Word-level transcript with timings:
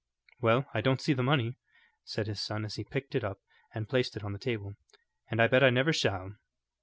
"Well, 0.39 0.65
I 0.73 0.81
don't 0.81 0.99
see 0.99 1.13
the 1.13 1.21
money," 1.21 1.57
said 2.05 2.25
his 2.25 2.41
son 2.41 2.65
as 2.65 2.73
he 2.73 2.83
picked 2.83 3.13
it 3.13 3.23
up 3.23 3.39
and 3.75 3.87
placed 3.87 4.17
it 4.17 4.23
on 4.23 4.33
the 4.33 4.39
table, 4.39 4.73
"and 5.29 5.39
I 5.39 5.45
bet 5.45 5.63
I 5.63 5.69
never 5.69 5.93
shall." 5.93 6.37